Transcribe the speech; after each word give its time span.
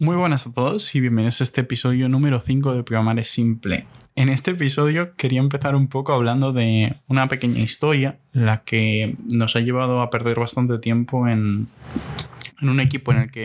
Muy 0.00 0.16
buenas 0.16 0.44
a 0.48 0.52
todos 0.52 0.92
y 0.96 1.00
bienvenidos 1.00 1.40
a 1.40 1.44
este 1.44 1.60
episodio 1.60 2.08
número 2.08 2.40
5 2.40 2.74
de 2.74 2.82
Programar 2.82 3.20
es 3.20 3.30
Simple. 3.30 3.86
En 4.16 4.28
este 4.28 4.50
episodio 4.50 5.14
quería 5.14 5.38
empezar 5.38 5.76
un 5.76 5.86
poco 5.86 6.12
hablando 6.12 6.52
de 6.52 6.96
una 7.06 7.28
pequeña 7.28 7.60
historia, 7.60 8.18
la 8.32 8.64
que 8.64 9.16
nos 9.30 9.54
ha 9.54 9.60
llevado 9.60 10.02
a 10.02 10.10
perder 10.10 10.40
bastante 10.40 10.78
tiempo 10.78 11.28
en, 11.28 11.68
en 12.60 12.68
un 12.68 12.80
equipo 12.80 13.12
en 13.12 13.18
el 13.18 13.30
que 13.30 13.44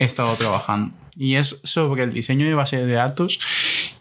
he 0.00 0.04
estado 0.04 0.34
trabajando. 0.34 0.96
Y 1.14 1.36
es 1.36 1.60
sobre 1.62 2.02
el 2.02 2.12
diseño 2.12 2.44
de 2.44 2.54
base 2.54 2.84
de 2.84 2.94
datos 2.94 3.38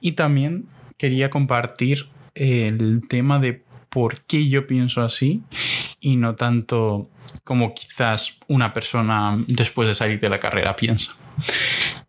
y 0.02 0.14
también 0.14 0.66
quería 0.98 1.30
compartir 1.30 2.08
el 2.34 3.04
tema 3.08 3.38
de 3.38 3.64
por 3.90 4.22
qué 4.22 4.50
yo 4.50 4.66
pienso 4.66 5.04
así 5.04 5.44
y 6.00 6.16
no 6.16 6.34
tanto 6.34 7.08
como 7.44 7.74
quizás 7.74 8.38
una 8.48 8.74
persona 8.74 9.44
después 9.48 9.88
de 9.88 9.96
salir 9.96 10.20
de 10.20 10.30
la 10.30 10.38
carrera 10.38 10.76
piensa. 10.76 11.14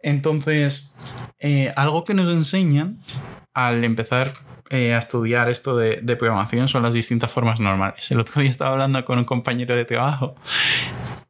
Entonces, 0.03 0.97
eh, 1.39 1.73
algo 1.77 2.05
que 2.05 2.15
nos 2.15 2.29
enseñan 2.29 2.99
al 3.55 3.85
empezar 3.85 4.33
eh, 4.71 4.95
a 4.95 4.99
estudiar 4.99 5.51
esto 5.51 5.77
de, 5.77 6.17
programación 6.17 6.67
son 6.67 6.83
las 6.83 6.95
distintas 6.95 7.31
formas 7.31 7.61
normales. 7.61 8.11
El 8.11 8.21
otro 8.21 8.41
día 8.41 8.49
estaba 8.49 8.73
hablando 8.73 9.05
con 9.05 9.19
un 9.19 9.25
compañero 9.25 9.77
de 9.77 9.85
trabajo 9.85 10.35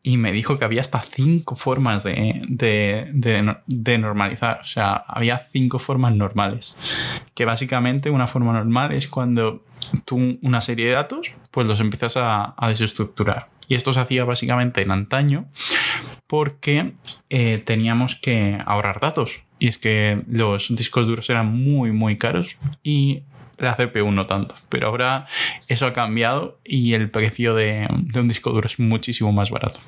y 0.01 0.17
me 0.17 0.31
dijo 0.31 0.59
que 0.59 0.65
había 0.65 0.81
hasta 0.81 1.03
cinco 1.03 1.57
formas 1.57 2.05
de, 2.05 2.43
normalizar. 3.99 4.61
O 4.61 4.65
sea, 4.65 4.93
había 4.93 5.39
cinco 5.39 5.81
formas 5.81 6.15
normales. 6.15 6.77
Que 7.35 7.45
básicamente 7.45 8.11
una 8.11 8.29
forma 8.29 8.53
normal 8.53 8.93
es 8.93 9.09
cuando 9.09 9.65
tú 10.05 10.39
una 10.41 10.61
serie 10.61 10.87
de 10.87 10.93
datos, 10.93 11.35
pues 11.51 11.67
los 11.67 11.81
empiezas 11.81 12.17
a 12.17 12.55
desestructurar. 12.69 13.52
Y 13.73 13.75
esto 13.75 13.91
se 13.95 14.01
hacía 14.01 14.27
básicamente 14.27 14.83
en 14.83 14.91
antaño 14.91 15.49
porque 16.27 16.93
eh, 17.31 17.57
teníamos 17.65 18.15
que 18.15 18.59
ahorrar 18.67 19.01
datos. 19.01 19.45
Y 19.59 19.69
es 19.69 19.79
que 19.79 20.23
los 20.29 20.77
discos 20.77 21.07
duros 21.07 21.31
eran 21.31 21.47
muy, 21.47 21.91
muy 21.91 22.19
caros 22.19 22.59
y 22.83 23.23
la 23.57 23.75
CPU 23.75 24.11
no 24.11 24.27
tanto. 24.27 24.57
Pero 24.69 24.89
ahora 24.89 25.27
eso 25.69 25.87
ha 25.87 25.95
cambiado 25.95 26.61
y 26.67 26.93
el 26.93 27.11
precio 27.11 27.55
de, 27.55 27.89
un 28.15 28.29
disco 28.29 28.51
duro 28.51 28.67
es 28.67 28.79
muchísimo 28.79 29.33
más 29.33 29.51
barato. 29.51 29.81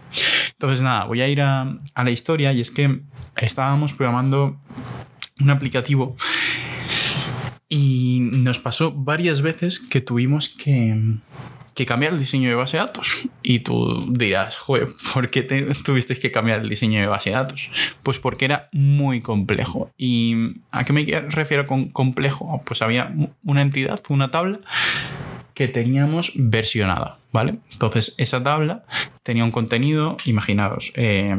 Entonces, 0.52 0.82
nada, 0.82 1.04
voy 1.04 1.20
a 1.20 1.28
ir 1.28 1.42
a, 1.42 1.76
a 1.94 2.04
la 2.04 2.10
historia 2.10 2.54
y 2.54 2.62
es 2.62 2.70
que 2.70 3.02
estábamos 3.36 3.92
programando 3.92 4.56
un 5.40 5.50
aplicativo 5.50 6.16
y 7.68 8.30
nos 8.32 8.58
pasó 8.60 8.92
varias 8.92 9.42
veces 9.42 9.78
que 9.78 10.00
tuvimos 10.00 10.48
que 10.48 11.18
que 11.74 11.86
cambiar 11.86 12.12
el 12.12 12.18
diseño 12.18 12.48
de 12.48 12.54
base 12.54 12.76
de 12.76 12.84
datos. 12.84 13.28
Y 13.42 13.60
tú 13.60 14.06
dirás, 14.10 14.56
joder, 14.56 14.88
¿por 15.12 15.30
qué 15.30 15.42
te, 15.42 15.62
tuvisteis 15.84 16.20
que 16.20 16.30
cambiar 16.30 16.60
el 16.60 16.68
diseño 16.68 17.00
de 17.00 17.06
base 17.06 17.30
de 17.30 17.36
datos? 17.36 17.68
Pues 18.02 18.18
porque 18.18 18.44
era 18.44 18.68
muy 18.72 19.20
complejo. 19.20 19.90
¿Y 19.98 20.60
a 20.70 20.84
qué 20.84 20.92
me 20.92 21.04
refiero 21.04 21.66
con 21.66 21.88
complejo? 21.88 22.62
Pues 22.64 22.82
había 22.82 23.14
una 23.44 23.62
entidad, 23.62 24.00
una 24.08 24.30
tabla 24.30 24.60
que 25.54 25.68
teníamos 25.68 26.32
versionada, 26.34 27.18
¿vale? 27.34 27.58
Entonces, 27.72 28.14
esa 28.18 28.44
tabla 28.44 28.84
tenía 29.24 29.42
un 29.44 29.50
contenido, 29.50 30.16
imaginaros, 30.24 30.92
eh, 30.94 31.36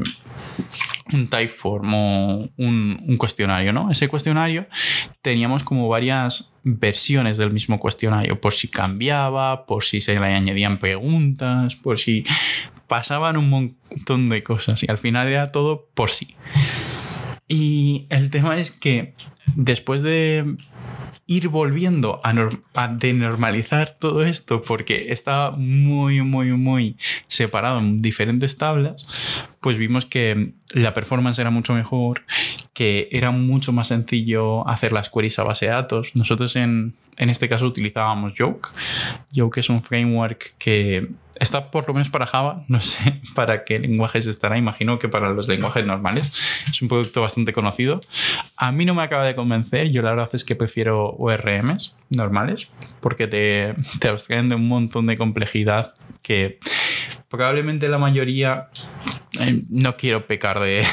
un 1.13 1.29
typeform 1.29 1.93
o 1.93 2.49
un, 2.57 3.01
un, 3.07 3.17
cuestionario, 3.17 3.71
¿no? 3.71 3.89
Ese 3.89 4.09
cuestionario 4.09 4.67
teníamos 5.21 5.63
como 5.63 5.87
varias 5.87 6.51
versiones 6.63 7.37
del 7.37 7.51
mismo 7.51 7.79
cuestionario, 7.79 8.41
por 8.41 8.51
si 8.51 8.67
cambiaba, 8.67 9.65
por 9.65 9.85
si 9.85 10.01
se 10.01 10.19
le 10.19 10.25
añadían 10.25 10.79
preguntas, 10.79 11.75
por 11.75 11.97
si 11.97 12.25
pasaban 12.87 13.37
un 13.37 13.49
montón 13.49 14.27
de 14.27 14.43
cosas 14.43 14.83
y 14.83 14.91
al 14.91 14.97
final 14.97 15.29
era 15.29 15.49
todo 15.53 15.87
por 15.93 16.09
sí. 16.09 16.35
Y 17.47 18.05
el 18.09 18.29
tema 18.29 18.57
es 18.57 18.71
que 18.71 19.13
después 19.55 20.01
de 20.01 20.57
ir 21.27 21.47
volviendo 21.47 22.21
a, 22.23 22.87
denormalizar 22.87 23.91
todo 23.97 24.23
esto 24.23 24.61
porque 24.61 25.11
estaba 25.11 25.51
muy, 25.51 26.21
muy, 26.21 26.51
muy 26.53 26.97
separado 27.27 27.79
en 27.79 27.97
diferentes 28.01 28.57
tablas, 28.57 29.07
pues 29.59 29.77
vimos 29.77 30.05
que 30.05 30.53
la 30.71 30.93
performance 30.93 31.39
era 31.39 31.49
mucho 31.49 31.73
mejor, 31.73 32.23
que 32.75 33.07
era 33.09 33.31
mucho 33.31 33.71
más 33.71 33.87
sencillo 33.87 34.67
hacer 34.67 34.91
las 34.91 35.09
queries 35.09 35.39
a 35.39 35.43
base 35.43 35.65
de 35.65 35.71
datos. 35.71 36.11
Nosotros 36.13 36.57
en, 36.57 36.93
en 37.15 37.29
este 37.29 37.47
caso 37.47 37.65
utilizábamos 37.65 38.33
Yoke. 38.35 38.67
Yoke 39.31 39.59
es 39.59 39.69
un 39.69 39.81
framework 39.81 40.55
que 40.57 41.07
está 41.39 41.71
por 41.71 41.87
lo 41.87 41.93
menos 41.93 42.09
para 42.09 42.25
Java, 42.25 42.65
no 42.67 42.81
sé 42.81 43.21
para 43.33 43.63
qué 43.63 43.79
lenguajes 43.79 44.27
estará, 44.27 44.57
imagino 44.57 44.99
que 44.99 45.07
para 45.07 45.29
los 45.29 45.47
lenguajes 45.47 45.85
normales. 45.85 46.33
Es 46.69 46.81
un 46.81 46.89
producto 46.89 47.21
bastante 47.21 47.53
conocido. 47.53 48.01
A 48.57 48.73
mí 48.73 48.83
no 48.83 48.93
me 48.93 49.03
acaba 49.03 49.25
de 49.25 49.35
convencer, 49.35 49.89
yo 49.89 50.01
la 50.01 50.09
verdad 50.09 50.29
es 50.33 50.43
que 50.43 50.57
prefiero 50.57 51.11
ORMs 51.11 51.95
normales 52.09 52.69
porque 52.99 53.27
te, 53.27 53.73
te 54.01 54.09
abstraen 54.09 54.49
de 54.49 54.55
un 54.55 54.67
montón 54.67 55.05
de 55.05 55.15
complejidad 55.15 55.93
que 56.21 56.59
probablemente 57.29 57.87
la 57.87 57.99
mayoría, 57.99 58.67
eh, 59.39 59.63
no 59.69 59.95
quiero 59.95 60.27
pecar 60.27 60.59
de, 60.59 60.85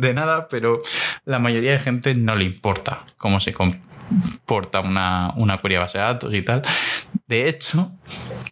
de 0.00 0.14
nada, 0.14 0.48
pero 0.48 0.82
la 1.24 1.38
mayoría 1.38 1.72
de 1.72 1.78
gente 1.78 2.14
no 2.14 2.34
le 2.34 2.44
importa 2.44 3.04
cómo 3.16 3.40
se 3.40 3.52
comporta 3.52 4.80
una, 4.80 5.32
una 5.36 5.58
query 5.58 5.76
base 5.76 5.98
de 5.98 6.04
datos 6.04 6.34
y 6.34 6.42
tal. 6.42 6.62
De 7.26 7.48
hecho, 7.48 7.92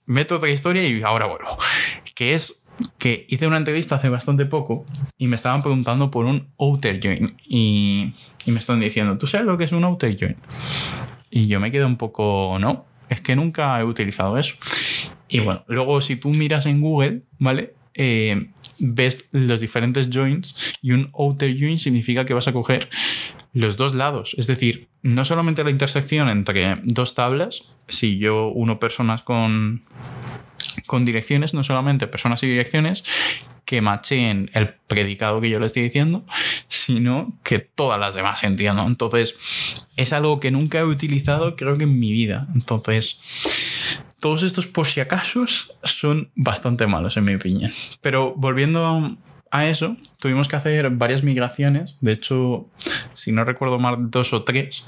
meto 0.07 0.37
otra 0.37 0.51
historia 0.51 0.83
y 0.83 1.03
ahora 1.03 1.27
vuelvo. 1.27 1.59
Que 2.15 2.35
es 2.35 2.63
que 2.99 3.27
hice 3.29 3.47
una 3.47 3.59
entrevista 3.59 3.97
hace 3.97 4.09
bastante 4.09 4.47
poco 4.47 4.85
y 5.19 5.29
me 5.29 5.37
estaban 5.37 5.63
preguntando 5.63 6.11
por 6.11 6.25
un 6.25 6.49
outer 6.59 7.01
join 7.03 7.37
y, 7.45 8.13
y 8.45 8.51
me 8.51 8.59
están 8.59 8.81
diciendo, 8.81 9.19
¿tú 9.19 9.27
sabes 9.27 9.47
lo 9.47 9.59
que 9.59 9.65
es 9.65 9.73
un 9.73 9.85
outer 9.85 10.17
join? 10.19 10.37
Y 11.31 11.47
yo 11.47 11.61
me 11.61 11.71
quedo 11.71 11.87
un 11.87 11.97
poco, 11.97 12.59
no, 12.61 12.87
es 13.09 13.21
que 13.21 13.37
nunca 13.37 13.79
he 13.81 13.85
utilizado 13.85 14.39
eso. 14.39 14.55
Y 15.29 15.41
bueno, 15.41 15.65
luego 15.67 16.01
si 16.01 16.17
tú 16.17 16.31
miras 16.31 16.67
en 16.67 16.81
Google, 16.81 17.23
¿vale? 17.39 17.75
Eh, 17.95 18.51
ves 18.83 19.29
los 19.33 19.61
diferentes 19.61 20.09
joins 20.13 20.77
y 20.83 20.93
un 20.93 21.11
outer 21.15 21.57
join 21.59 21.79
significa 21.79 22.25
que 22.25 22.35
vas 22.35 22.49
a 22.49 22.53
coger 22.53 22.89
los 23.53 23.77
dos 23.77 23.95
lados. 23.95 24.35
Es 24.39 24.47
decir, 24.47 24.89
no 25.03 25.25
solamente 25.25 25.65
la 25.65 25.71
intersección 25.71 26.29
entre 26.29 26.79
dos 26.83 27.15
tablas, 27.15 27.77
si 27.89 28.19
yo 28.19 28.49
uno 28.49 28.79
personas 28.79 29.23
con, 29.23 29.83
con 30.87 31.05
direcciones, 31.05 31.55
no 31.55 31.63
solamente 31.63 32.07
personas 32.07 32.43
y 32.43 32.49
direcciones, 32.49 33.05
que 33.65 33.81
macheen 33.81 34.51
el 34.55 34.75
predicado 34.87 35.41
que 35.41 35.49
yo 35.49 35.59
le 35.59 35.67
estoy 35.67 35.83
diciendo, 35.85 36.27
sino 36.69 37.39
que 37.43 37.61
todas 37.61 37.99
las 37.99 38.15
demás 38.15 38.43
entiendo. 38.45 38.85
Entonces, 38.87 39.37
es 39.97 40.13
algo 40.13 40.41
que 40.41 40.51
nunca 40.51 40.81
he 40.81 40.85
utilizado, 40.85 41.57
creo 41.57 41.79
que 41.79 41.85
en 41.85 41.99
mi 41.99 42.13
vida. 42.13 42.49
Entonces, 42.55 43.21
todos 44.23 44.45
estos 44.45 44.69
por 44.69 44.87
si 44.87 45.01
acaso 45.01 45.45
son 45.83 46.31
bastante 46.37 46.87
malos 46.87 47.17
en 47.17 47.25
mi 47.25 47.35
opinión. 47.35 47.73
Pero 48.01 48.35
volviendo 48.37 49.19
a 49.51 49.67
eso, 49.67 49.97
tuvimos 50.21 50.47
que 50.47 50.55
hacer 50.55 50.89
varias 50.91 51.25
migraciones, 51.25 51.99
de 52.01 52.13
hecho, 52.13 52.69
si 53.15 53.33
no 53.33 53.45
recuerdo 53.45 53.81
mal, 53.81 54.11
dos 54.11 54.33
o 54.33 54.45
tres, 54.45 54.85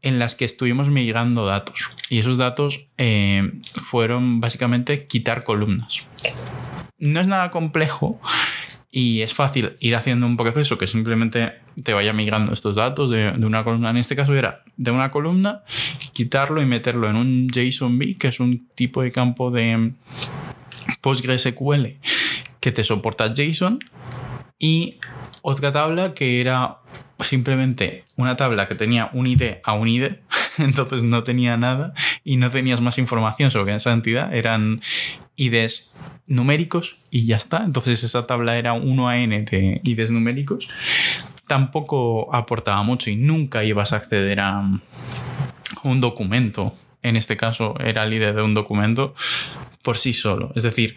en 0.00 0.18
las 0.18 0.34
que 0.34 0.46
estuvimos 0.46 0.88
migrando 0.88 1.44
datos. 1.44 1.90
Y 2.08 2.18
esos 2.18 2.38
datos 2.38 2.86
eh, 2.96 3.52
fueron 3.74 4.40
básicamente 4.40 5.06
quitar 5.06 5.44
columnas. 5.44 6.06
No 6.98 7.20
es 7.20 7.26
nada 7.26 7.50
complejo, 7.50 8.18
y 8.94 9.22
es 9.22 9.32
fácil 9.32 9.74
ir 9.80 9.96
haciendo 9.96 10.26
un 10.26 10.36
proceso 10.36 10.76
que 10.76 10.86
simplemente 10.86 11.54
te 11.82 11.94
vaya 11.94 12.12
migrando 12.12 12.52
estos 12.52 12.76
datos 12.76 13.08
de, 13.08 13.30
una 13.30 13.64
columna. 13.64 13.88
En 13.88 13.96
este 13.96 14.14
caso 14.14 14.34
era 14.34 14.62
de 14.76 14.90
una 14.90 15.10
columna, 15.10 15.62
quitarlo 16.12 16.60
y 16.60 16.66
meterlo 16.66 17.08
en 17.08 17.16
un 17.16 17.48
JSONB, 17.48 18.18
que 18.18 18.28
es 18.28 18.38
un 18.38 18.68
tipo 18.74 19.00
de 19.00 19.10
campo 19.10 19.50
de 19.50 19.92
PostgreSQL 21.00 21.96
que 22.60 22.70
te 22.70 22.84
soporta 22.84 23.32
JSON. 23.32 23.80
Y 24.58 24.98
otra 25.40 25.72
tabla 25.72 26.12
que 26.12 26.42
era 26.42 26.76
simplemente 27.20 28.04
una 28.16 28.36
tabla 28.36 28.68
que 28.68 28.74
tenía 28.74 29.08
un 29.14 29.26
ID 29.26 29.54
a 29.64 29.72
un 29.72 29.88
ID, 29.88 30.16
entonces 30.58 31.02
no 31.02 31.22
tenía 31.22 31.56
nada 31.56 31.94
y 32.24 32.36
no 32.36 32.50
tenías 32.50 32.82
más 32.82 32.98
información 32.98 33.50
sobre 33.50 33.74
esa 33.74 33.92
entidad, 33.92 34.34
eran 34.34 34.82
IDs 35.36 35.94
numéricos 36.26 36.96
y 37.10 37.26
ya 37.26 37.36
está. 37.36 37.64
Entonces 37.64 38.02
esa 38.04 38.26
tabla 38.26 38.56
era 38.56 38.72
1 38.72 39.08
a 39.08 39.18
n 39.18 39.42
de 39.42 39.80
IDs 39.84 40.10
numéricos. 40.10 40.68
Tampoco 41.46 42.34
aportaba 42.34 42.82
mucho 42.82 43.10
y 43.10 43.16
nunca 43.16 43.64
ibas 43.64 43.92
a 43.92 43.96
acceder 43.96 44.40
a 44.40 44.62
un 45.82 46.00
documento. 46.00 46.76
En 47.02 47.16
este 47.16 47.36
caso 47.36 47.74
era 47.80 48.04
el 48.04 48.12
ID 48.12 48.34
de 48.34 48.42
un 48.42 48.54
documento 48.54 49.14
por 49.82 49.98
sí 49.98 50.12
solo. 50.12 50.52
Es 50.54 50.62
decir, 50.62 50.94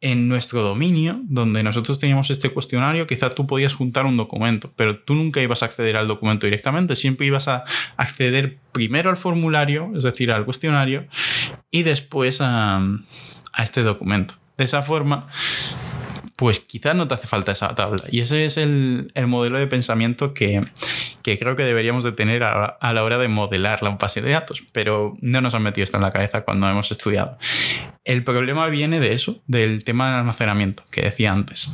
en 0.00 0.28
nuestro 0.28 0.62
dominio, 0.62 1.20
donde 1.24 1.62
nosotros 1.62 1.98
teníamos 1.98 2.30
este 2.30 2.50
cuestionario, 2.50 3.06
quizá 3.06 3.30
tú 3.30 3.46
podías 3.46 3.74
juntar 3.74 4.06
un 4.06 4.16
documento, 4.16 4.72
pero 4.76 5.00
tú 5.00 5.14
nunca 5.14 5.42
ibas 5.42 5.62
a 5.62 5.66
acceder 5.66 5.96
al 5.96 6.06
documento 6.06 6.46
directamente, 6.46 6.94
siempre 6.94 7.26
ibas 7.26 7.48
a 7.48 7.64
acceder 7.96 8.58
primero 8.70 9.10
al 9.10 9.16
formulario, 9.16 9.90
es 9.96 10.04
decir, 10.04 10.30
al 10.30 10.44
cuestionario, 10.44 11.06
y 11.70 11.82
después 11.82 12.40
a, 12.40 12.80
a 13.58 13.64
este 13.64 13.82
documento. 13.82 14.34
De 14.56 14.64
esa 14.64 14.82
forma, 14.82 15.26
pues 16.36 16.60
quizás 16.60 16.94
no 16.94 17.08
te 17.08 17.14
hace 17.14 17.26
falta 17.26 17.52
esa 17.52 17.74
tabla. 17.74 18.04
Y 18.10 18.20
ese 18.20 18.46
es 18.46 18.56
el, 18.56 19.10
modelo 19.26 19.58
de 19.58 19.66
pensamiento 19.66 20.32
que, 20.32 20.62
creo 21.36 21.56
que 21.56 21.64
deberíamos 21.64 22.04
de 22.04 22.12
tener 22.12 22.44
a, 22.44 22.78
la 22.80 23.04
hora 23.04 23.18
de 23.18 23.28
modelar 23.28 23.82
la 23.82 23.90
base 23.90 24.22
de 24.22 24.30
datos, 24.30 24.64
pero 24.72 25.16
no 25.20 25.40
nos 25.40 25.54
han 25.54 25.62
metido 25.62 25.84
esto 25.84 25.96
en 25.96 26.04
la 26.04 26.10
cabeza 26.10 26.42
cuando 26.42 26.68
hemos 26.68 26.92
estudiado. 26.92 27.36
El 28.04 28.22
problema 28.24 28.66
viene 28.68 29.00
de 29.00 29.12
eso, 29.12 29.42
del 29.46 29.84
tema 29.84 30.08
del 30.10 30.20
almacenamiento 30.20 30.84
que 30.90 31.02
decía 31.02 31.32
antes. 31.32 31.72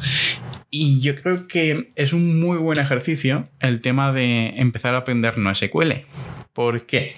Y 0.70 1.00
yo 1.00 1.14
creo 1.14 1.46
que 1.46 1.88
es 1.94 2.12
un 2.12 2.40
muy 2.40 2.58
buen 2.58 2.80
ejercicio 2.80 3.48
el 3.60 3.80
tema 3.80 4.12
de 4.12 4.54
empezar 4.56 4.94
a 4.94 4.98
aprender 4.98 5.38
NoSQL. 5.38 5.92
¿Por 6.52 6.86
qué? 6.86 7.14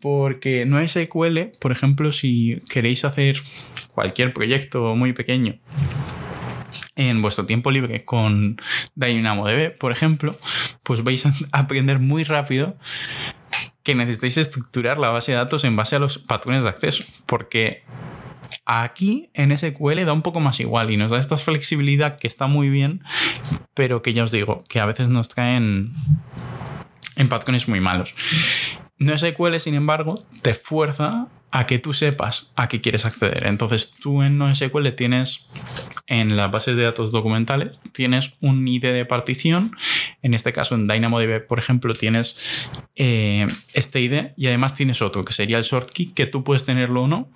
Porque 0.00 0.64
NoSQL, 0.64 1.50
por 1.60 1.72
ejemplo, 1.72 2.12
si 2.12 2.62
queréis 2.70 3.04
hacer 3.04 3.36
cualquier 3.94 4.32
proyecto 4.32 4.94
muy 4.96 5.12
pequeño 5.12 5.58
en 6.96 7.22
vuestro 7.22 7.46
tiempo 7.46 7.70
libre 7.70 8.04
con 8.04 8.60
DynamoDB, 8.94 9.76
por 9.78 9.92
ejemplo, 9.92 10.36
pues 10.82 11.02
vais 11.02 11.24
a 11.26 11.34
aprender 11.52 11.98
muy 11.98 12.24
rápido 12.24 12.76
que 13.82 13.94
necesitáis 13.94 14.36
estructurar 14.38 14.98
la 14.98 15.08
base 15.08 15.32
de 15.32 15.38
datos 15.38 15.64
en 15.64 15.74
base 15.74 15.96
a 15.96 15.98
los 15.98 16.18
patrones 16.18 16.62
de 16.62 16.68
acceso, 16.68 17.04
porque 17.26 17.82
aquí 18.64 19.30
en 19.34 19.56
SQL 19.56 20.04
da 20.04 20.12
un 20.12 20.22
poco 20.22 20.38
más 20.38 20.60
igual 20.60 20.90
y 20.90 20.96
nos 20.96 21.10
da 21.10 21.18
esta 21.18 21.36
flexibilidad 21.36 22.16
que 22.16 22.28
está 22.28 22.46
muy 22.46 22.68
bien, 22.68 23.02
pero 23.74 24.02
que 24.02 24.12
ya 24.12 24.22
os 24.22 24.30
digo, 24.30 24.62
que 24.68 24.78
a 24.78 24.86
veces 24.86 25.08
nos 25.08 25.28
traen 25.28 25.90
en 27.16 27.28
patrones 27.28 27.68
muy 27.68 27.80
malos. 27.80 28.14
No 28.98 29.18
SQL, 29.18 29.56
sin 29.58 29.74
embargo, 29.74 30.14
te 30.42 30.54
fuerza 30.54 31.28
a 31.52 31.66
que 31.66 31.78
tú 31.78 31.92
sepas 31.92 32.52
a 32.56 32.66
qué 32.66 32.80
quieres 32.80 33.04
acceder. 33.04 33.46
Entonces 33.46 33.94
tú 34.00 34.22
en 34.22 34.38
NoSQL 34.38 34.88
tienes 34.96 35.50
en 36.12 36.36
las 36.36 36.50
bases 36.50 36.76
de 36.76 36.82
datos 36.82 37.10
documentales 37.10 37.80
tienes 37.92 38.34
un 38.42 38.68
ID 38.68 38.82
de 38.82 39.06
partición. 39.06 39.74
En 40.20 40.34
este 40.34 40.52
caso 40.52 40.74
en 40.74 40.86
DynamoDB, 40.86 41.46
por 41.46 41.58
ejemplo, 41.58 41.94
tienes 41.94 42.70
eh, 42.96 43.46
este 43.72 44.02
ID 44.02 44.32
y 44.36 44.48
además 44.48 44.74
tienes 44.74 45.00
otro 45.00 45.24
que 45.24 45.32
sería 45.32 45.56
el 45.56 45.64
short 45.64 45.90
key 45.90 46.12
que 46.14 46.26
tú 46.26 46.44
puedes 46.44 46.66
tenerlo 46.66 47.04
o 47.04 47.08
no. 47.08 47.30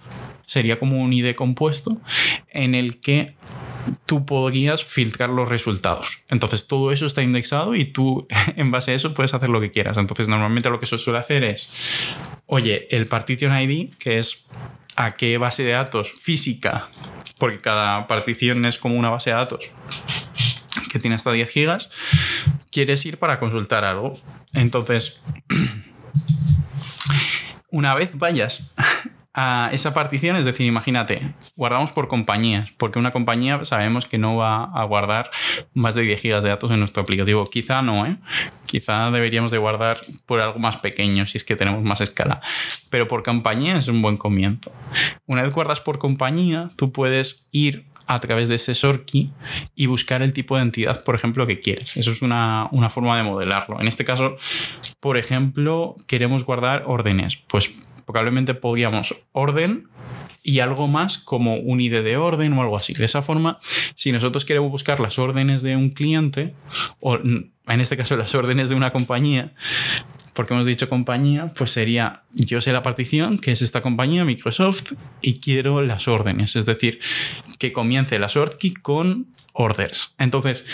Sería 0.45 0.79
como 0.79 1.03
un 1.03 1.15
ID 1.15 1.35
compuesto 1.35 2.03
en 2.51 2.75
el 2.75 3.01
que 3.01 3.35
tú 4.07 4.27
podrías 4.27 4.85
filtrar 4.85 5.31
los 5.31 5.49
resultados. 5.49 6.25
Entonces 6.29 6.67
todo 6.67 6.93
eso 6.93 7.07
está 7.07 7.23
indexado 7.23 7.75
y 7.75 7.85
tú 7.85 8.27
en 8.57 8.71
base 8.71 8.93
a 8.93 8.95
eso 8.95 9.15
puedes 9.15 9.35
hacer 9.35 9.49
lo 9.49 9.61
que 9.61 9.71
quieras. 9.71 9.97
Entonces 9.97 10.29
normalmente 10.29 10.71
lo 10.71 10.81
que 10.81 10.87
se 10.87 10.99
suele 10.99 11.19
hacer 11.19 11.45
es, 11.45 11.73
oye, 12.47 12.89
el 12.95 13.07
partition 13.07 13.59
ID, 13.59 13.95
que 13.99 14.19
es 14.19 14.47
a 14.97 15.13
qué 15.13 15.39
base 15.39 15.63
de 15.63 15.73
datos 15.73 16.11
física, 16.11 16.89
porque 17.39 17.59
cada 17.59 18.07
partición 18.07 18.65
es 18.65 18.79
como 18.79 18.97
una 18.97 19.11
base 19.11 19.31
de 19.31 19.37
datos 19.37 19.71
que 20.91 20.99
tiene 20.99 21.17
hasta 21.17 21.33
10 21.33 21.51
gigas, 21.51 21.91
quieres 22.71 23.05
ir 23.07 23.19
para 23.19 23.39
consultar 23.39 23.85
algo. 23.85 24.19
Entonces, 24.55 25.21
una 27.71 27.95
vez 27.95 28.11
vayas 28.15 28.73
esa 29.73 29.93
partición, 29.93 30.37
es 30.37 30.47
decir, 30.47 30.67
imagínate, 30.67 31.35
guardamos 31.57 31.93
por 31.93 32.09
compañías, 32.09 32.73
porque 32.73 32.99
una 32.99 33.11
compañía 33.11 33.63
sabemos 33.65 34.07
que 34.07 34.17
no 34.17 34.37
va 34.37 34.65
a 34.65 34.85
guardar 34.85 35.31
más 35.75 35.95
de 35.95 36.03
10 36.03 36.21
gigas 36.21 36.45
de 36.45 36.51
datos 36.51 36.71
en 36.71 36.79
nuestro 36.79 37.03
aplicativo. 37.03 37.45
Quizá 37.45 37.83
no, 37.83 38.07
¿eh? 38.07 38.17
Quizá 38.65 39.11
deberíamos 39.11 39.51
de 39.51 39.59
guardar 39.59 39.99
por 40.25 40.41
algo 40.41 40.59
más 40.59 40.79
pequeño 40.79 41.27
si 41.27 41.37
es 41.37 41.45
que 41.45 41.55
tenemos 41.55 41.83
más 41.83 42.01
escala. 42.01 42.41
Pero 42.89 43.09
por 43.09 43.23
compañía 43.23 43.77
es 43.77 43.89
un 43.89 44.01
buen 44.01 44.17
comienzo. 44.17 44.73
Una 45.27 45.43
vez 45.43 45.53
guardas 45.53 45.81
por 45.81 45.99
compañía, 45.99 46.71
tú 46.77 46.91
puedes 46.91 47.49
ir 47.53 47.85
a 48.07 48.21
través 48.21 48.49
de 48.49 48.55
ese 48.55 48.73
key 49.05 49.33
y 49.75 49.87
buscar 49.87 50.23
el 50.23 50.33
tipo 50.33 50.57
de 50.57 50.63
entidad, 50.63 51.03
por 51.05 51.15
ejemplo, 51.15 51.47
que 51.47 51.61
quieres. 51.61 51.97
Eso 51.97 52.11
es 52.11 52.23
una, 52.23 52.69
una 52.71 52.89
forma 52.89 53.17
de 53.17 53.25
modelarlo. 53.25 53.81
En 53.81 53.89
este 53.89 54.05
caso, 54.05 54.37
por 55.01 55.19
ejemplo, 55.19 55.97
queremos 56.07 56.45
guardar 56.45 56.85
órdenes. 56.87 57.37
Pues 57.49 57.75
probablemente 58.07 58.55
podríamos 58.55 59.15
orden 59.33 59.89
y 60.43 60.61
algo 60.61 60.87
más 60.87 61.19
como 61.19 61.57
un 61.57 61.81
ID 61.81 62.03
de 62.05 62.17
orden 62.17 62.53
o 62.53 62.63
algo 62.63 62.77
así. 62.77 62.93
De 62.93 63.05
esa 63.05 63.21
forma, 63.21 63.59
si 63.97 64.13
nosotros 64.13 64.45
queremos 64.45 64.71
buscar 64.71 65.01
las 65.01 65.19
órdenes 65.19 65.63
de 65.63 65.77
un 65.77 65.91
cliente, 65.91 66.55
o 67.01 67.17
en 67.17 67.53
este 67.67 67.97
caso 67.97 68.17
las 68.17 68.35
órdenes 68.35 68.69
de 68.69 68.77
una 68.77 68.93
compañía, 68.93 69.53
porque 70.35 70.55
hemos 70.55 70.67
dicho 70.67 70.89
compañía, 70.89 71.53
pues 71.57 71.73
sería 71.73 72.23
yo 72.33 72.61
sé 72.61 72.73
la 72.73 72.83
partición, 72.83 73.39
que 73.39 73.51
es 73.51 73.61
esta 73.61 73.83
compañía, 73.83 74.25
Microsoft, 74.25 74.93
y 75.21 75.41
quiero 75.41 75.83
las 75.83 76.07
órdenes, 76.07 76.55
es 76.55 76.65
decir, 76.65 77.01
que 77.59 77.73
comience 77.73 78.19
la 78.21 78.29
short 78.29 78.55
key 78.59 78.75
con 78.75 79.27
orders. 79.53 80.15
Entonces, 80.19 80.65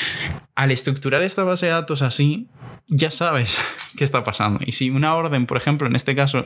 al 0.54 0.70
estructurar 0.70 1.22
esta 1.22 1.44
base 1.44 1.66
de 1.66 1.72
datos 1.72 2.02
así, 2.02 2.48
ya 2.88 3.10
sabes 3.10 3.58
qué 3.96 4.04
está 4.04 4.22
pasando. 4.22 4.60
Y 4.66 4.72
si 4.72 4.90
una 4.90 5.14
orden, 5.14 5.46
por 5.46 5.56
ejemplo, 5.56 5.86
en 5.86 5.96
este 5.96 6.14
caso, 6.14 6.44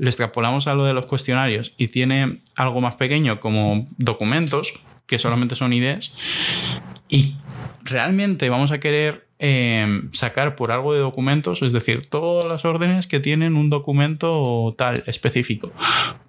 le 0.00 0.08
extrapolamos 0.08 0.66
a 0.66 0.74
lo 0.74 0.84
de 0.84 0.94
los 0.94 1.04
cuestionarios 1.04 1.74
y 1.76 1.88
tiene 1.88 2.40
algo 2.56 2.80
más 2.80 2.94
pequeño 2.94 3.38
como 3.38 3.86
documentos, 3.98 4.72
que 5.06 5.18
solamente 5.18 5.54
son 5.56 5.74
ideas, 5.74 6.14
y 7.10 7.36
realmente 7.84 8.48
vamos 8.48 8.72
a 8.72 8.80
querer 8.80 9.26
em, 9.38 10.10
sacar 10.12 10.56
por 10.56 10.72
algo 10.72 10.94
de 10.94 11.00
documentos, 11.00 11.60
es 11.60 11.72
decir, 11.72 12.06
todas 12.06 12.46
las 12.46 12.64
órdenes 12.64 13.06
que 13.06 13.20
tienen 13.20 13.56
un 13.56 13.68
documento 13.68 14.74
tal 14.78 15.02
específico, 15.06 15.70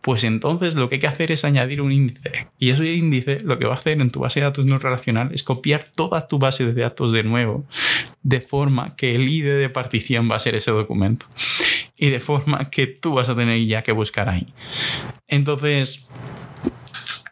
pues 0.02 0.26
entonces 0.26 0.76
lo 0.76 0.90
que 0.90 0.96
hay 0.96 1.00
que 1.00 1.08
hacer 1.08 1.32
es 1.32 1.46
añadir 1.46 1.82
un 1.82 1.94
índice. 1.94 2.48
Y 2.60 2.72
ese 2.72 2.94
índice 2.94 3.40
lo 3.44 3.58
que 3.58 3.68
va 3.68 3.74
a 3.74 3.78
hacer 3.78 4.02
en 4.02 4.12
tu 4.12 4.20
base 4.20 4.42
de 4.42 4.48
datos 4.48 4.66
no 4.66 4.80
relacional 4.80 5.30
es 5.34 5.44
copiar 5.44 5.84
toda 5.84 6.28
tu 6.28 6.40
base 6.40 6.66
de 6.66 6.82
datos 6.82 7.14
de 7.14 7.24
nuevo, 7.24 7.66
de 8.24 8.42
forma 8.42 8.98
que 8.98 9.14
el 9.14 9.30
ID 9.30 9.46
de 9.46 9.70
partición 9.70 10.30
va 10.30 10.36
a 10.36 10.40
ser 10.40 10.56
ese 10.56 10.72
documento. 10.72 11.26
Y 12.02 12.10
de 12.10 12.20
forma 12.20 12.70
que 12.72 12.88
tú 12.88 13.14
vas 13.14 13.30
a 13.30 13.36
tener 13.36 13.64
ya 13.66 13.84
que 13.84 13.92
buscar 13.92 14.28
ahí. 14.28 14.52
Entonces, 15.28 16.08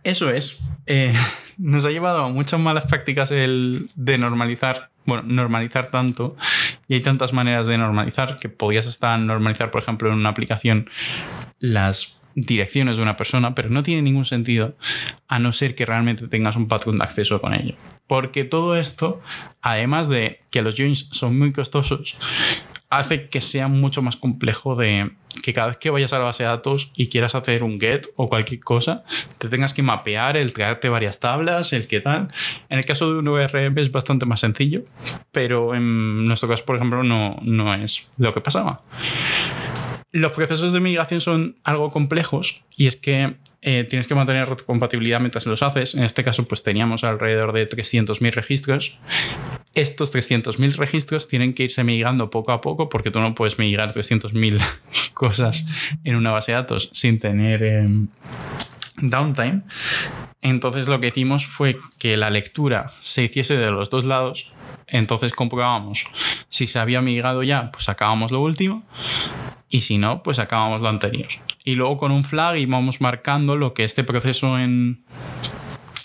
eso 0.03 0.29
es. 0.29 0.59
Eh, 0.85 1.11
nos 1.57 1.85
ha 1.85 1.89
llevado 1.89 2.23
a 2.23 2.29
muchas 2.29 2.59
malas 2.59 2.85
prácticas 2.85 3.31
el 3.31 3.89
de 3.95 4.19
normalizar, 4.19 4.91
bueno, 5.05 5.23
normalizar 5.25 5.87
tanto, 5.87 6.37
y 6.87 6.93
hay 6.93 7.01
tantas 7.01 7.33
maneras 7.33 7.65
de 7.65 7.79
normalizar 7.79 8.37
que 8.37 8.47
podrías 8.47 8.85
estar 8.85 9.19
normalizar, 9.19 9.71
por 9.71 9.81
ejemplo, 9.81 10.09
en 10.09 10.15
una 10.15 10.29
aplicación 10.29 10.87
las 11.57 12.18
direcciones 12.41 12.97
de 12.97 13.03
una 13.03 13.15
persona, 13.15 13.55
pero 13.55 13.69
no 13.69 13.83
tiene 13.83 14.01
ningún 14.01 14.25
sentido 14.25 14.75
a 15.27 15.39
no 15.39 15.51
ser 15.51 15.75
que 15.75 15.85
realmente 15.85 16.27
tengas 16.27 16.55
un 16.55 16.67
patrón 16.67 16.97
de 16.97 17.03
acceso 17.03 17.41
con 17.41 17.53
ello. 17.53 17.75
Porque 18.07 18.43
todo 18.43 18.75
esto, 18.75 19.21
además 19.61 20.09
de 20.09 20.41
que 20.49 20.61
los 20.61 20.75
joins 20.75 21.09
son 21.11 21.37
muy 21.37 21.51
costosos, 21.51 22.17
hace 22.89 23.29
que 23.29 23.41
sea 23.41 23.67
mucho 23.67 24.01
más 24.01 24.15
complejo 24.15 24.75
de 24.75 25.11
que 25.43 25.53
cada 25.53 25.67
vez 25.67 25.77
que 25.77 25.89
vayas 25.89 26.11
a 26.13 26.19
la 26.19 26.25
base 26.25 26.43
de 26.43 26.49
datos 26.49 26.91
y 26.95 27.07
quieras 27.07 27.35
hacer 27.35 27.63
un 27.63 27.79
get 27.79 28.07
o 28.15 28.29
cualquier 28.29 28.59
cosa, 28.59 29.03
te 29.37 29.47
tengas 29.47 29.73
que 29.73 29.83
mapear, 29.83 30.35
el 30.37 30.53
traerte 30.53 30.89
varias 30.89 31.19
tablas, 31.19 31.71
el 31.71 31.87
qué 31.87 32.01
tal. 32.01 32.29
En 32.69 32.79
el 32.79 32.85
caso 32.85 33.13
de 33.13 33.19
un 33.19 33.27
URM 33.27 33.77
es 33.77 33.91
bastante 33.91 34.25
más 34.25 34.41
sencillo, 34.41 34.83
pero 35.31 35.75
en 35.75 36.25
nuestro 36.25 36.49
caso, 36.49 36.65
por 36.65 36.75
ejemplo, 36.75 37.03
no, 37.03 37.37
no 37.41 37.73
es 37.73 38.09
lo 38.17 38.33
que 38.33 38.41
pasaba. 38.41 38.81
Los 40.11 40.31
procesos 40.31 40.73
de 40.73 40.79
migración 40.79 41.21
son 41.21 41.57
algo 41.63 41.91
complejos 41.91 42.63
y 42.75 42.87
es 42.87 42.95
que 42.95 43.35
eh, 43.61 43.85
tienes 43.89 44.07
que 44.07 44.15
mantener 44.15 44.47
compatibilidad 44.65 45.19
mientras 45.19 45.45
los 45.45 45.61
haces. 45.61 45.93
En 45.93 46.03
este 46.03 46.23
caso, 46.23 46.47
pues 46.47 46.63
teníamos 46.63 47.03
alrededor 47.03 47.51
de 47.51 47.69
300.000 47.69 48.31
registros. 48.33 48.97
Estos 49.75 50.13
300.000 50.13 50.75
registros 50.75 51.27
tienen 51.27 51.53
que 51.53 51.63
irse 51.63 51.83
migrando 51.83 52.29
poco 52.29 52.53
a 52.53 52.61
poco 52.61 52.89
porque 52.89 53.11
tú 53.11 53.19
no 53.19 53.35
puedes 53.35 53.59
migrar 53.59 53.93
300.000 53.93 54.61
cosas 55.13 55.65
en 56.03 56.15
una 56.15 56.31
base 56.31 56.53
de 56.53 56.57
datos 56.57 56.89
sin 56.93 57.19
tener 57.19 57.61
em, 57.61 58.07
downtime. 58.97 59.61
Entonces 60.41 60.87
lo 60.87 61.01
que 61.01 61.07
hicimos 61.07 61.45
fue 61.45 61.77
que 61.99 62.15
la 62.15 62.29
lectura 62.29 62.93
se 63.01 63.23
hiciese 63.25 63.57
de 63.57 63.71
los 63.71 63.89
dos 63.89 64.05
lados. 64.05 64.53
Entonces 64.87 65.33
comprobábamos 65.33 66.05
si 66.47 66.65
se 66.65 66.79
había 66.79 67.01
migrado 67.01 67.43
ya, 67.43 67.71
pues 67.71 67.83
sacábamos 67.83 68.31
lo 68.31 68.41
último. 68.41 68.83
Y 69.69 69.81
si 69.81 69.97
no, 69.97 70.23
pues 70.23 70.37
sacábamos 70.37 70.81
lo 70.81 70.89
anterior 70.89 71.27
y 71.69 71.75
luego 71.75 71.97
con 71.97 72.11
un 72.11 72.23
flag 72.23 72.57
íbamos 72.57 72.99
marcando 72.99 73.55
lo 73.55 73.75
que 73.75 73.83
este 73.83 74.03
proceso 74.03 74.57
en, 74.57 75.03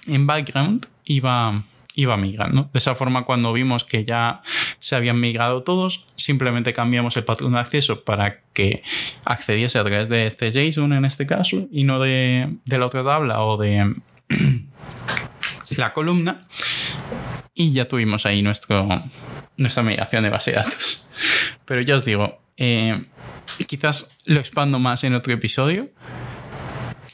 en 0.06 0.26
background 0.26 0.86
iba, 1.06 1.62
iba 1.94 2.16
migrando. 2.18 2.68
De 2.70 2.78
esa 2.78 2.94
forma, 2.94 3.24
cuando 3.24 3.50
vimos 3.52 3.84
que 3.84 4.04
ya 4.04 4.42
se 4.80 4.94
habían 4.94 5.20
migrado 5.20 5.62
todos, 5.62 6.06
simplemente 6.16 6.72
cambiamos 6.74 7.16
el 7.16 7.24
patrón 7.24 7.52
de 7.52 7.60
acceso 7.60 8.04
para 8.04 8.42
que 8.52 8.82
accediese 9.24 9.78
a 9.78 9.84
través 9.84 10.08
de 10.08 10.26
este 10.26 10.50
JSON 10.50 10.92
en 10.92 11.06
este 11.06 11.26
caso 11.26 11.66
y 11.70 11.84
no 11.84 11.98
de, 11.98 12.56
de 12.64 12.78
la 12.78 12.84
otra 12.84 13.02
tabla 13.04 13.40
o 13.40 13.56
de 13.56 13.90
la 15.78 15.92
columna. 15.92 16.46
Y 17.54 17.72
ya 17.72 17.86
tuvimos 17.86 18.26
ahí 18.26 18.42
nuestro, 18.42 18.86
nuestra 19.56 19.82
migración 19.82 20.24
de 20.24 20.30
base 20.30 20.50
de 20.50 20.56
datos. 20.58 21.06
Pero 21.64 21.80
ya 21.80 21.96
os 21.96 22.04
digo, 22.04 22.40
eh, 22.56 23.06
quizás 23.66 24.16
lo 24.26 24.40
expando 24.40 24.78
más 24.78 25.04
en 25.04 25.14
otro 25.14 25.32
episodio, 25.32 25.84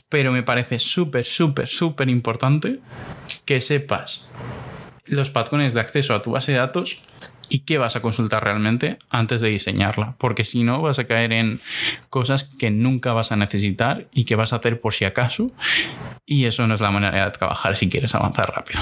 pero 0.08 0.32
me 0.32 0.42
parece 0.42 0.78
súper, 0.78 1.24
súper, 1.24 1.68
súper 1.68 2.08
importante 2.08 2.80
que 3.44 3.60
sepas 3.60 4.30
los 5.06 5.30
patrones 5.30 5.74
de 5.74 5.80
acceso 5.80 6.14
a 6.14 6.22
tu 6.22 6.30
base 6.30 6.52
de 6.52 6.58
datos 6.58 7.04
y 7.48 7.60
qué 7.60 7.78
vas 7.78 7.96
a 7.96 8.02
consultar 8.02 8.44
realmente 8.44 8.98
antes 9.10 9.40
de 9.40 9.48
diseñarla, 9.48 10.14
porque 10.18 10.44
si 10.44 10.62
no 10.62 10.80
vas 10.82 10.98
a 10.98 11.04
caer 11.04 11.32
en 11.32 11.60
cosas 12.08 12.44
que 12.44 12.70
nunca 12.70 13.12
vas 13.12 13.32
a 13.32 13.36
necesitar 13.36 14.06
y 14.12 14.24
que 14.24 14.36
vas 14.36 14.52
a 14.52 14.56
hacer 14.56 14.80
por 14.80 14.94
si 14.94 15.04
acaso, 15.04 15.50
y 16.26 16.44
eso 16.44 16.66
no 16.66 16.74
es 16.74 16.80
la 16.80 16.92
manera 16.92 17.24
de 17.24 17.30
trabajar 17.32 17.76
si 17.76 17.88
quieres 17.88 18.14
avanzar 18.14 18.52
rápido. 18.54 18.80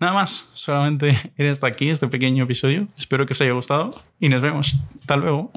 Nada 0.00 0.14
más, 0.14 0.50
solamente 0.54 1.16
eres 1.36 1.52
hasta 1.52 1.68
aquí 1.68 1.88
este 1.88 2.08
pequeño 2.08 2.42
episodio. 2.42 2.88
Espero 2.98 3.24
que 3.24 3.34
os 3.34 3.40
haya 3.40 3.52
gustado 3.52 4.02
y 4.18 4.28
nos 4.28 4.42
vemos. 4.42 4.74
Hasta 5.00 5.16
luego. 5.16 5.52